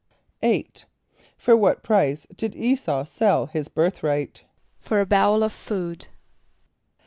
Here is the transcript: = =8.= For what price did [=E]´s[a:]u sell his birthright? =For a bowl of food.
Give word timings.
= 0.21 0.41
=8.= 0.41 0.85
For 1.37 1.55
what 1.55 1.83
price 1.83 2.25
did 2.35 2.53
[=E]´s[a:]u 2.53 3.05
sell 3.07 3.45
his 3.45 3.67
birthright? 3.67 4.43
=For 4.79 4.99
a 4.99 5.05
bowl 5.05 5.43
of 5.43 5.53
food. 5.53 6.07